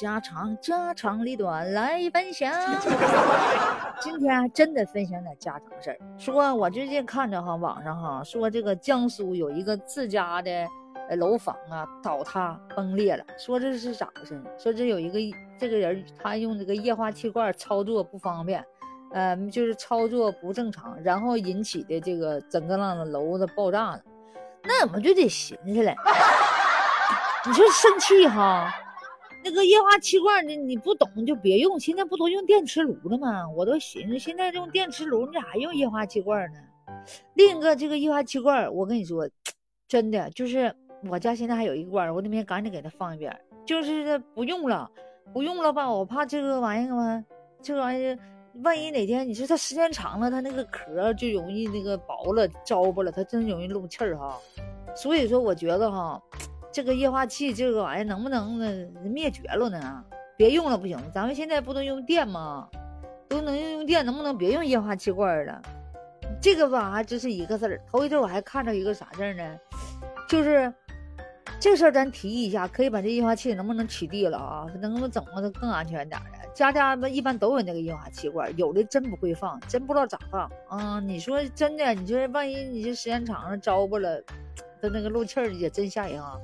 [0.00, 2.52] 家常，家长里短来分享。
[4.00, 5.98] 今天还真的分享点家常事儿。
[6.16, 10.68] 说我最近看着哈，网上哈说这个江苏有一个自家的
[11.16, 13.24] 楼房啊倒塌崩裂了。
[13.36, 14.40] 说这是咋回事？
[14.56, 15.18] 说这有一个
[15.58, 18.64] 这个人他用这个液化气罐操作不方便，
[19.10, 24.00] 呃，就是操作不正常，然后引起的这个整个那楼子爆炸了。
[24.62, 25.92] 那我们就得寻思了。
[27.46, 28.72] 你说生气哈，
[29.44, 31.78] 那个液化气罐，你你不懂就别用。
[31.78, 33.48] 现在不都用电磁炉了吗？
[33.50, 36.58] 我都寻思，现在用电磁炉，你咋还用液化气罐呢？
[37.34, 39.28] 另一个这个液化气罐，我跟你说，
[39.86, 40.74] 真的就是
[41.08, 43.34] 我家现在还有一罐，我那边赶紧给它放一边，
[43.64, 44.90] 就是不用了，
[45.32, 45.90] 不用了吧？
[45.90, 47.24] 我怕这个玩意儿嘛，
[47.62, 48.18] 这个玩意儿
[48.64, 54.36] 万一哪天你说它时间长了，它那个壳就容易那个薄了、糟巴了，它真容易漏气儿哈。
[54.96, 56.20] 所以说，我觉得哈。
[56.70, 58.56] 这个液化气这个玩意能不能
[59.02, 60.04] 灭绝了呢？
[60.36, 62.68] 别用了不行，咱们现在不都用电吗？
[63.28, 65.60] 都能用用电，能不能别用液化气罐了？
[66.40, 67.80] 这个吧，还真是一个事儿。
[67.90, 69.58] 头一阵我还看着一个啥事儿呢？
[70.28, 70.72] 就是
[71.58, 74.66] 这事儿咱提议一下，可以把这液化气能不能取缔了啊？
[74.80, 76.48] 能不能整个更安全点的？
[76.54, 81.00] 家家们一般都有那个液化气罐，有的真不会放，真不知道咋放啊！
[81.00, 84.22] 你说真的，你说万一你这时间长了糟粕了。
[84.80, 86.38] 的那个漏气儿也真吓人啊！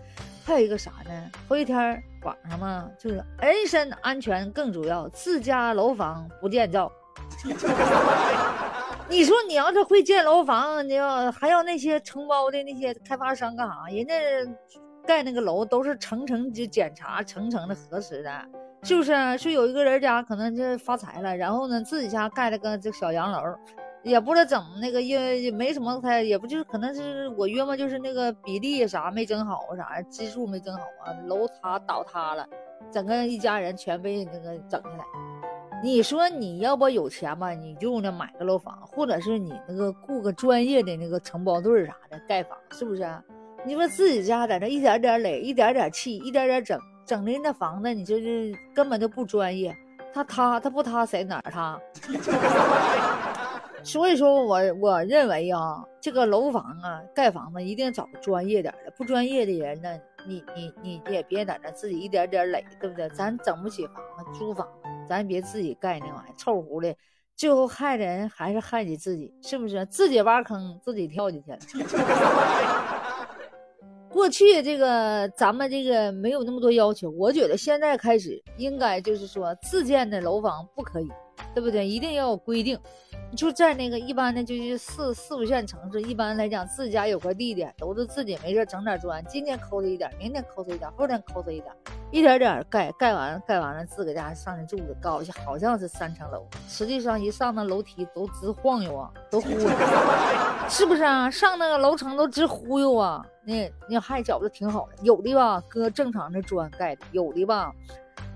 [0.44, 1.30] 还有一个啥呢？
[1.48, 6.90] 头一天晚上嘛，就是人身安全更主要，自家楼房不建造。
[9.08, 13.86] 你说你要是会建楼房，你要还要那些承包的那些开发商干啥？
[13.88, 14.14] 人家
[15.06, 18.30] 盖那个楼都是层层就检查、层层的核实的，
[18.82, 19.12] 是不是？
[19.38, 23.40] 说有一个人家可能就发财了，然后呢自己家盖了个这小洋楼。
[24.04, 32.46] 也不知道怎么那个也也没什么，他也不就是可能是我约么就是那个比例啥没整好啥，基数没整好啊，楼塌倒塌了，
[32.92, 35.04] 整个一家人全被那个整下来。
[35.82, 43.06] 你说你要不有钱吧，你就那买个楼房，或者是你那个雇个专业的那个承包队啥的盖房，是不是？
[43.66, 49.74] 你说自己家在这一点点垒，一点点砌，一点点整，整的那房子，你就是根本就不专业。
[50.12, 51.80] 他塌，他不塌谁哪儿塌？
[53.84, 59.90] 所以说，我我认为啊，这个楼房啊，盖房子一定找个专业点的，不专业的人呢，
[60.26, 63.06] 你你你也别在那自己一点点垒，对不对？
[63.10, 66.96] 咱整不起房子，租房子，咱别自己盖那玩意儿，臭乎的，
[67.36, 69.84] 最后害的人还是害你自己，是不是？
[69.84, 71.58] 自己挖坑，自己跳进去了。
[74.08, 81.08] 过去这个咱们这个没有那么多要求，我觉得现在开始应该就是说，自建的楼房不可以，
[81.52, 81.86] 对不对？
[81.86, 82.78] 一定要有规定。
[83.34, 91.74] 就在那个一般的，就是四四五线城市，一般来讲，自家有块地的，都是自己没事整点砖，今天抠它一点，明天抠它一点，后天抠它一点，
[92.10, 99.68] 一点点盖，盖完盖完了，自个家上那柱子高些，好像是三层楼，实际上一上那楼梯都直晃悠啊，都忽悠，
[100.70, 101.30] 是不是啊？
[101.30, 103.24] 上那个楼层都直忽悠啊！
[103.44, 107.72] 那那还觉得挺好的，有的吧搁正常的砖盖的，有的吧。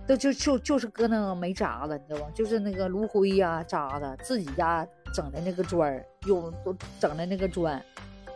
[0.08, 2.32] 都就就就是搁那个煤渣子，你知道吧？
[2.34, 7.80] 就是那个炉灰呀、渣子，自己家整的那个砖儿，用都整的那个砖，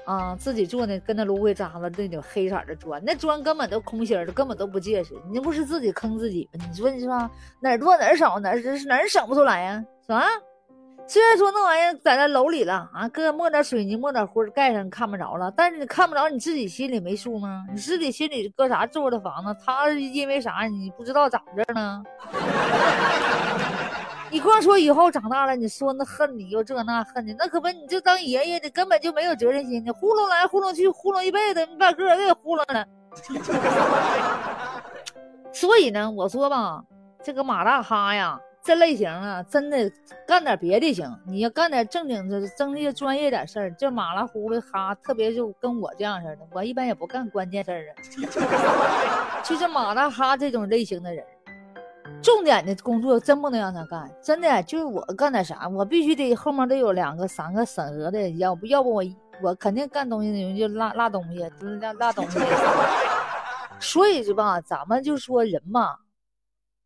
[0.04, 5.14] 啊，自己做的跟那炉灰渣子那种黑色的砖，那砖根本都空心的，根本都不结实。
[5.32, 6.66] 你不是自己坑自己吗？
[6.68, 7.30] 你说你是吧？
[7.60, 9.84] 哪儿多哪儿少，哪儿哪儿省不出来呀？
[10.02, 10.22] 是吧？
[11.06, 17.64] 虽然说那玩意儿在那楼里了啊，搁抹点水泥、抹点灰盖上看不着了，但是你看不着，你自己心里没数吗？
[17.70, 19.54] 你自己心里搁啥住的房子？
[19.64, 22.02] 他因为啥你不知道咋这呢？
[24.30, 32.86] 你光说以后长大了，你说那恨你又这那恨你，那可不你就当爷爷的根本就没有责任心，你糊弄来糊弄去，糊弄一辈子，你把个儿给糊弄了。
[35.52, 36.82] 所以呢，我说吧，
[37.22, 38.40] 这个马大哈呀。
[38.64, 39.90] 这类型啊，真的
[40.24, 41.12] 干点别的行。
[41.26, 49.42] 你要干点正经的、正些专业点事儿，就马拉呼的哈，特别就跟我这样似的，我一般也不干关键事儿啊。
[49.42, 51.24] 就是马大哈这种类型的人，
[52.22, 54.08] 重点的工作真不能让他干。
[54.22, 59.04] 真的，就是我干点啥，我必须得后面得有两个、三个审核的，要不要不我
[59.42, 61.40] 我肯定干东西的就拉拉东西，
[61.80, 62.38] 拉拉东西。
[63.80, 65.96] 所以是吧，咱们就说人嘛。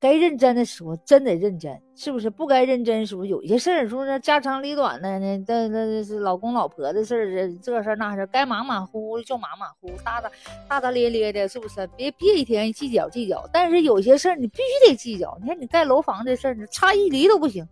[0.06, 2.30] 该认真的时候真得认真，是不是？
[2.30, 10.30] 不该认真时候有些事儿，说是家长里短的呢，这这是老公老婆的事儿，这这事儿那事儿，该马马虎虎就马马虎虎，大大
[10.68, 11.84] 大大咧咧的，是不是？
[11.96, 13.44] 别别一天计较计较。
[13.52, 15.36] 但是有些事儿你必须得计较。
[15.42, 17.66] 你看你盖楼房这事儿，你差一厘都不行，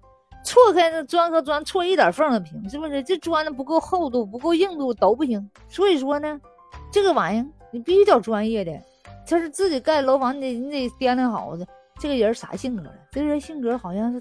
[0.45, 3.01] 错开那砖和砖错一点缝都不行，是不是？
[3.05, 5.49] 这砖的不够厚度，不够硬度都不行。
[5.69, 6.41] 所以说呢，
[6.91, 8.73] 这个玩意儿你必须找专业的。
[9.25, 11.65] 这是自己盖楼房，你得你得掂量好的。
[12.01, 12.85] 这个人啥性格？
[13.11, 14.21] 这个人性格好像是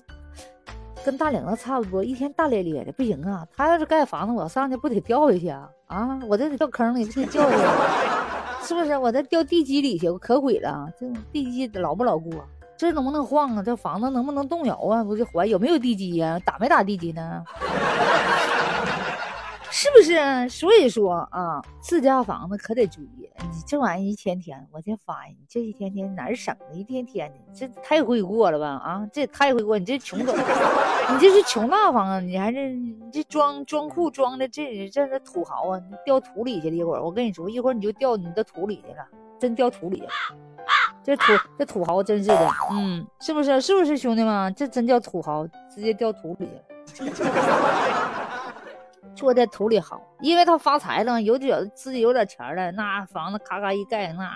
[1.04, 3.46] 跟大领子差不多，一天大咧咧的，不行啊！
[3.56, 5.70] 他要是盖房子，我上去不得掉下去啊？
[5.88, 7.64] 啊，我这得掉坑里，不得掉下去，
[8.68, 8.98] 是不是？
[8.98, 10.88] 我这掉地基里去，我可毁了。
[10.98, 12.46] 这地基牢不牢固啊？
[12.78, 13.64] 这能不能晃啊？
[13.64, 15.04] 这房子能不能动摇啊？
[15.04, 16.40] 不就怀有没有地基呀？
[16.46, 17.44] 打没打地基呢？
[19.76, 20.48] 是不是？
[20.50, 23.28] 所以说啊，自家房子可得注意。
[23.52, 26.76] 你这玩意一天天，我这发现你这一天天哪儿省的？
[26.76, 28.68] 一天天的，这太会过了吧？
[28.68, 29.80] 啊，这也太会过。
[29.80, 30.32] 你这穷走，
[31.12, 32.20] 你这是穷大方啊？
[32.20, 35.82] 你还是你这装装酷装的这这是土豪啊？
[36.06, 39.04] 掉土里去了一会儿，我跟你说，一会儿你就掉你的土里去了，
[39.40, 40.12] 真掉土里去了。
[41.04, 43.60] 这土这土豪真是的，嗯，是不是？
[43.60, 44.54] 是不是兄弟们？
[44.54, 46.48] 这真叫土豪，直接掉土里
[46.86, 48.20] 去了。
[49.16, 54.30] 坐在土里嚎，因为他发财了，有点自己有点钱了，那房子咔咔一盖，那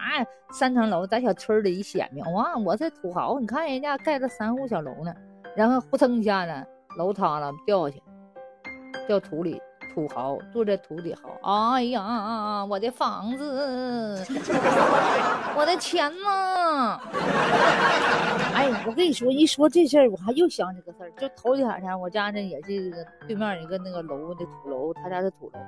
[0.51, 5.13] 三层楼在小村里一显明，哇，我这土豪，你看人家盖了三户小楼呢，
[5.55, 8.03] 然后呼腾一下子楼塌了，掉下去，
[9.07, 9.61] 掉土里。
[9.95, 14.23] 土豪坐在土里嚎，哎呀，我的房子，
[15.57, 16.99] 我的钱呢？
[18.57, 22.91] 哎，我跟你说，一说这事儿，我还又想起个事儿，就头几天，我家那也是
[23.27, 25.59] 对面一个那个楼的土楼，他家是土楼，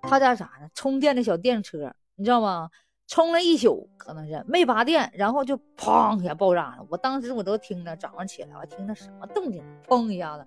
[0.00, 0.66] 他家啥呢？
[0.72, 2.70] 充电的小电车，你知道吗？
[3.06, 6.86] 充了一宿，可能是没拔电，然后就砰一下爆炸了。
[6.88, 10.46] 我当时我都听着，早上起来我听着什么动静，砰一下子，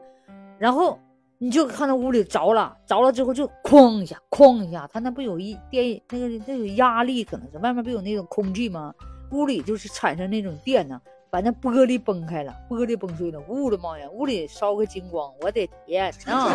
[0.58, 1.00] 然后。
[1.44, 8.94] 你就看到屋里着了，着了之后就哐一下，哐一下，他那不有一电那个那有压力，可能是外面不有那种空气吗？
[9.32, 11.02] 屋里就是产生那种电呢，
[11.32, 16.46] 把那玻璃崩开了，玻璃崩碎了，屋里冒烟，屋里烧个精光，我的天呐！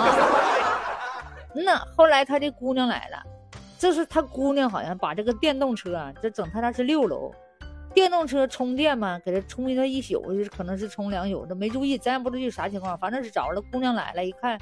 [1.55, 3.23] 那后来他这姑娘来了，
[3.79, 7.33] 这是他姑娘好像把这个电动车，这整他家是六楼，
[7.95, 10.23] 电动车充电嘛，给他充了一宿，
[10.55, 13.63] 可能是充两宿，都没注意，咱也不知道是啥情况，反正是找着了。
[13.73, 14.59] 姑娘来了，一看。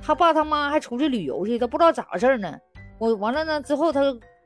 [0.00, 2.56] 他爸他妈还出去旅游去，他不知道咋回事呢。
[2.98, 4.00] 我完了呢之后，他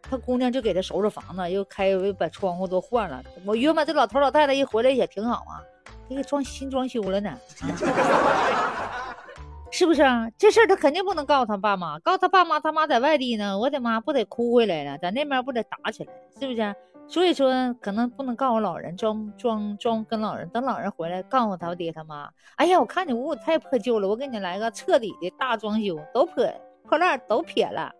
[0.08, 3.22] 他姑娘就给他收拾房子，又开又把窗户都换了。
[3.44, 5.60] 我约嘛，这老头老太太一回来也挺好啊，
[6.08, 7.36] 给装新装修了呢，
[9.70, 10.28] 是不是啊？
[10.38, 16.74] 这事儿他肯定不能告诉他爸妈，告诉他爸妈，他妈在外地呢，我的妈不得哭回来了，在那边不得打起来，是不是？
[17.08, 22.28] 所以说，可能不能告诉老人，装装装跟老人，等老人回来告诉他爹他妈。
[22.56, 26.44] 哎呀，我看你屋太破旧了，我给你来个彻底的大装修，都破
[26.88, 27.92] 破烂都撇了。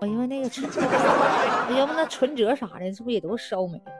[0.00, 0.68] 我因为那个存，
[1.76, 3.92] 要不那存折啥的，是不是也都烧没了？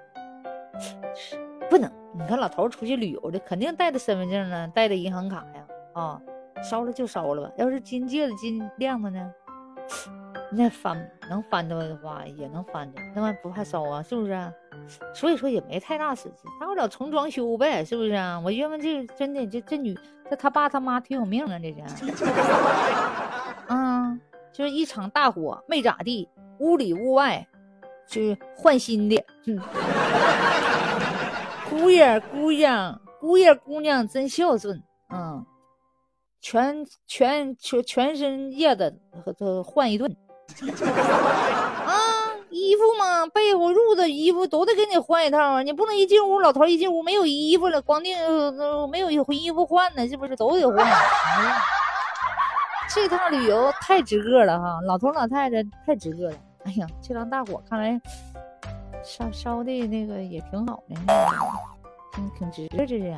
[1.70, 6.20] 不能，你看老头出去旅游的，肯定带着身份证呢，带着银行卡呀，啊，
[6.62, 7.50] 烧了就烧了吧。
[7.56, 9.30] 要是金戒指、金链子呢？
[10.52, 10.96] 那翻
[11.28, 14.52] 能翻着的话也能翻着，那玩意不怕烧啊，是不是？
[15.12, 18.38] 所以说也没太大损失，大不了重装修呗，是不是啊？
[18.38, 19.98] 我因为这真的这这女
[20.30, 21.68] 这他爸他妈挺有命啊，这
[22.06, 22.24] 是。
[23.68, 24.20] 嗯，
[24.56, 26.26] 就是一场大火没咋地，
[26.60, 27.46] 屋里屋外
[28.08, 29.22] 就是换新的。
[31.68, 35.44] 姑爷姑娘姑爷姑娘真孝顺，嗯，
[36.40, 38.98] 全全全全身叶子
[39.38, 40.16] 都换一顿。
[41.84, 41.92] 啊，
[42.48, 45.60] 衣服嘛，被褥、褥子、衣服都得给你换一套啊！
[45.62, 50.86] 你不能一进屋，老头一进屋没有衣服了，光腚没有衣服换呢，是不是都得换？
[52.96, 56.36] 这趟旅游太值个了哈，老头老太太太值个了。
[56.64, 58.00] 哎呀，这帮大火看来
[59.04, 60.96] 烧烧的那个也挺好的，
[62.14, 63.14] 挺挺值的，这是。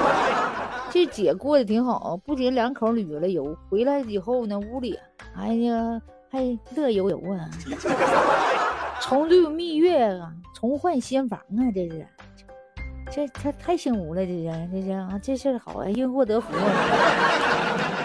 [0.90, 4.98] 这姐过得挺好，不仅两口旅了游，回来以后呢，屋里，
[5.36, 6.00] 哎呀。
[6.30, 6.42] 还
[6.74, 7.48] 乐悠悠啊，
[9.00, 12.04] 重度蜜月啊，重换新房啊，这是，
[13.08, 18.03] 这这太幸福了，这是这是啊，这事儿好啊，因祸得福啊，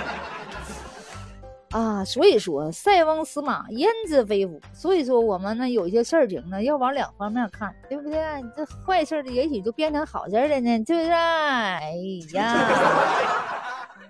[2.05, 8.19] 所以说塞翁失马焉知非福，所以说我们呢有一些事情呢要往两方面看，对不对？
[8.41, 11.11] 你这坏事的也许就变成好事了呢，是不是？
[11.11, 11.93] 哎
[12.33, 12.57] 呀。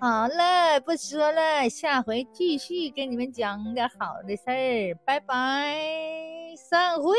[0.00, 5.76] 好了，不说了，下回继续跟你们讲点好的事儿，拜拜，
[6.56, 7.12] 散会。